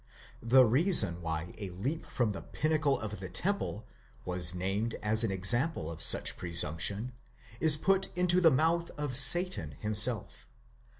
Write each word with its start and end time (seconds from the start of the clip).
The 0.41 0.65
reason 0.65 1.21
why 1.21 1.53
a 1.59 1.69
leap 1.69 2.07
from 2.07 2.31
the 2.31 2.41
pinnacle 2.41 2.99
of 2.99 3.19
the 3.19 3.29
temple 3.29 3.85
was 4.25 4.55
named 4.55 4.95
as 5.03 5.23
an 5.23 5.29
example 5.29 5.91
of 5.91 6.01
such 6.01 6.37
presump 6.39 6.79
tion, 6.79 7.11
is 7.59 7.77
put 7.77 8.07
into 8.17 8.41
the 8.41 8.49
mouth 8.49 8.89
of 8.97 9.15
Satan 9.15 9.73
himself. 9.77 10.47